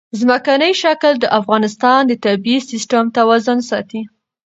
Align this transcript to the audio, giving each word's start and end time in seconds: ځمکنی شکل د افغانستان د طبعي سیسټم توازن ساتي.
ځمکنی 0.19 0.71
شکل 0.83 1.13
د 1.19 1.25
افغانستان 1.39 1.99
د 2.07 2.11
طبعي 2.25 2.57
سیسټم 2.69 3.05
توازن 3.17 3.57
ساتي. 3.69 4.01